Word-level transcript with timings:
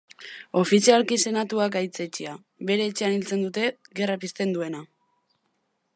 Ofizialki 0.61 1.17
senatuak 1.25 1.75
gaitzetsia, 1.75 2.33
bere 2.71 2.89
etxean 2.93 3.15
hiltzen 3.19 3.47
dute, 3.49 3.67
gerra 4.01 4.17
pizten 4.25 4.57
duena. 4.57 4.83